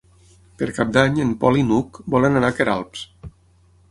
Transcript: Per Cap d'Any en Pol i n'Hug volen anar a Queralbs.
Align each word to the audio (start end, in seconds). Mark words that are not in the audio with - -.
Per 0.61 0.69
Cap 0.77 0.93
d'Any 0.95 1.19
en 1.25 1.35
Pol 1.43 1.59
i 1.59 1.67
n'Hug 1.67 2.01
volen 2.15 2.39
anar 2.39 2.51
a 2.53 2.57
Queralbs. 2.61 3.07